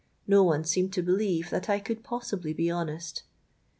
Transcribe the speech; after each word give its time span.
No 0.25 0.41
one 0.43 0.63
seemed 0.63 0.91
to 0.93 1.03
believe 1.03 1.51
that 1.51 1.69
I 1.69 1.79
could 1.79 2.03
possibly 2.03 2.53
be 2.53 2.71
honest. 2.71 3.21